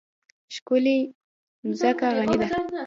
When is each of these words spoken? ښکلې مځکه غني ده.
ښکلې 0.55 0.97
مځکه 1.65 2.07
غني 2.17 2.35
ده. 2.41 2.47